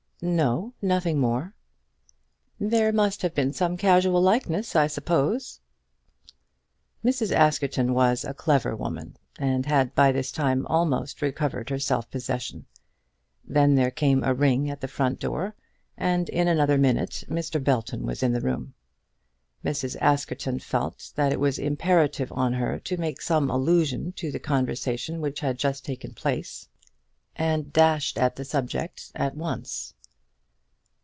"No; 0.23 0.75
nothing 0.83 1.17
more." 1.17 1.55
"There 2.59 2.91
must 2.91 3.23
have 3.23 3.33
been 3.33 3.53
some 3.53 3.75
casual 3.75 4.21
likeness 4.21 4.75
I 4.75 4.85
suppose." 4.85 5.59
Mrs. 7.03 7.31
Askerton 7.31 7.91
was 7.95 8.23
a 8.23 8.35
clever 8.35 8.75
woman, 8.75 9.17
and 9.39 9.65
had 9.65 9.95
by 9.95 10.11
this 10.11 10.31
time 10.31 10.67
almost 10.67 11.23
recovered 11.23 11.71
her 11.71 11.79
self 11.79 12.11
possession. 12.11 12.67
Then 13.43 13.73
there 13.73 13.89
came 13.89 14.23
a 14.23 14.35
ring 14.35 14.69
at 14.69 14.79
the 14.81 14.87
front 14.87 15.19
door, 15.19 15.55
and 15.97 16.29
in 16.29 16.47
another 16.47 16.77
minute 16.77 17.23
Mr. 17.27 17.59
Belton 17.63 18.05
was 18.05 18.21
in 18.21 18.31
the 18.33 18.41
room. 18.41 18.75
Mrs. 19.65 19.95
Askerton 19.99 20.59
felt 20.59 21.13
that 21.15 21.31
it 21.33 21.39
was 21.39 21.57
imperative 21.57 22.31
on 22.31 22.53
her 22.53 22.77
to 22.81 22.97
make 22.97 23.23
some 23.23 23.49
allusion 23.49 24.11
to 24.17 24.31
the 24.31 24.39
conversation 24.39 25.19
which 25.19 25.39
had 25.39 25.57
just 25.57 25.83
taken 25.83 26.13
place, 26.13 26.69
and 27.35 27.73
dashed 27.73 28.19
at 28.19 28.35
the 28.35 28.45
subject 28.45 29.11
at 29.15 29.35
once. 29.35 29.95